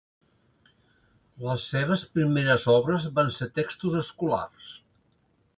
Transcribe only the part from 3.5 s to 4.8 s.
textos escolars.